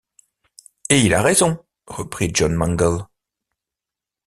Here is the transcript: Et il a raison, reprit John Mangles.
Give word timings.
Et 0.89 0.99
il 1.01 1.13
a 1.13 1.21
raison, 1.21 1.63
reprit 1.85 2.31
John 2.33 2.55
Mangles. 2.55 3.05